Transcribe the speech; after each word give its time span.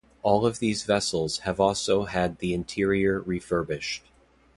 All 0.23 0.47
of 0.47 0.57
these 0.57 0.81
vessels 0.81 1.37
have 1.41 1.59
also 1.59 2.05
had 2.05 2.39
the 2.39 2.55
interior 2.55 3.19
refurbished. 3.21 4.01